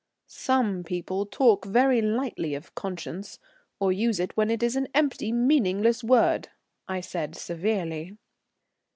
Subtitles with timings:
[0.25, 3.37] "Some people talk very lightly of conscience,
[3.79, 6.49] or use it when it is an empty meaningless word,"
[6.87, 8.17] I said severely.